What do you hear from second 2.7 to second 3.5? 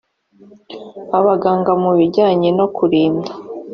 kurinda